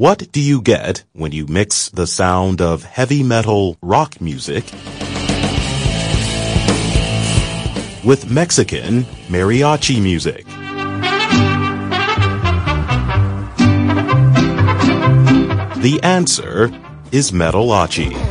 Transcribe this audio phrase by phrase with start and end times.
[0.00, 4.64] What do you get when you mix the sound of heavy metal rock music
[8.02, 10.46] with Mexican mariachi music?
[15.82, 16.70] The answer
[17.12, 18.29] is metalachi.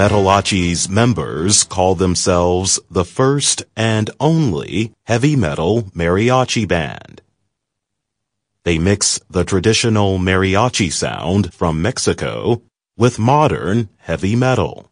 [0.00, 7.20] Metalachi's members call themselves the first and only heavy metal mariachi band.
[8.62, 12.62] They mix the traditional mariachi sound from Mexico
[12.96, 14.90] with modern heavy metal.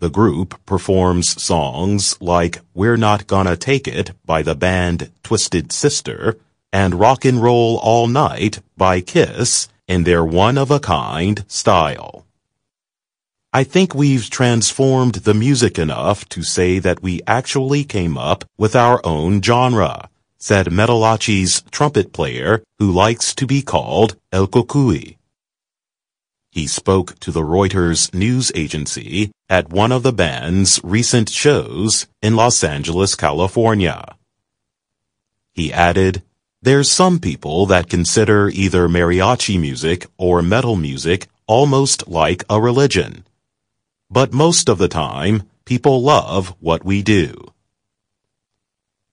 [0.00, 6.36] The group performs songs like We're Not Gonna Take It by the band Twisted Sister
[6.72, 12.24] and Rock and Roll All Night by Kiss in their one-of-a-kind style.
[13.50, 18.76] I think we've transformed the music enough to say that we actually came up with
[18.76, 25.16] our own genre, said Metalachi's trumpet player who likes to be called El Kokui.
[26.50, 32.36] He spoke to the Reuters news agency at one of the band's recent shows in
[32.36, 34.14] Los Angeles, California.
[35.54, 36.22] He added,
[36.60, 43.24] There's some people that consider either mariachi music or metal music almost like a religion.
[44.10, 47.52] But most of the time, people love what we do.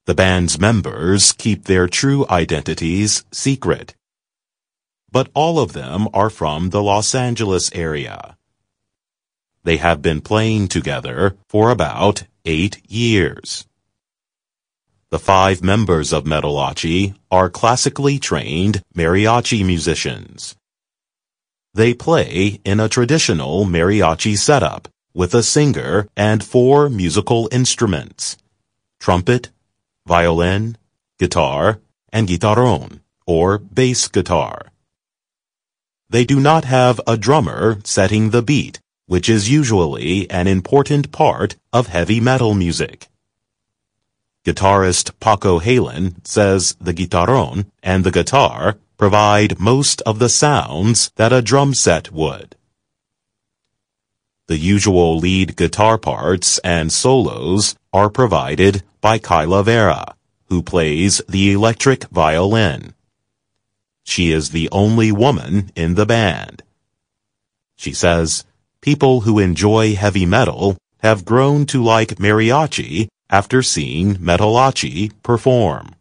[0.06, 3.96] The band's members keep their true identities secret.
[5.12, 8.38] But all of them are from the Los Angeles area.
[9.64, 13.66] They have been playing together for about eight years.
[15.10, 20.56] The five members of Metalachi are classically trained mariachi musicians.
[21.76, 28.38] They play in a traditional mariachi setup with a singer and four musical instruments,
[29.02, 29.50] trumpet,
[30.08, 30.78] violin,
[31.20, 31.82] guitar,
[32.14, 34.72] and guitarrón, or bass guitar.
[36.10, 41.58] They do not have a drummer setting the beat, which is usually an important part
[41.74, 43.10] of heavy metal music.
[44.46, 51.34] Guitarist Paco Halen says the guitarrón and the guitar provide most of the sounds that
[51.34, 52.56] a drum set would.
[54.48, 60.16] The usual lead guitar parts and solos are provided by Kyla Vera,
[60.50, 62.94] who plays the electric violin.
[64.04, 66.62] She is the only woman in the band.
[67.76, 68.46] She says,
[68.82, 75.95] people who enjoy heavy metal have grown to like mariachi after seeing Metalachi perform.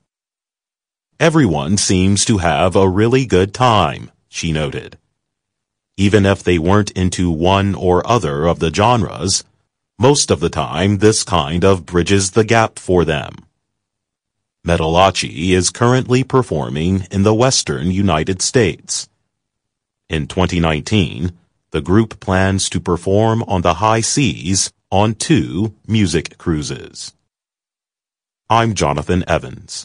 [1.20, 4.98] Everyone seems to have a really good time, she noted.
[5.97, 9.44] Even if they weren't into one or other of the genres,
[9.97, 13.47] most of the time this kind of bridges the gap for them.
[14.66, 19.08] Metalachi is currently performing in the western United States.
[20.08, 21.32] In 2019,
[21.70, 27.14] the group plans to perform on the high seas on two music cruises.
[28.50, 29.82] I'm Jonathan Evans.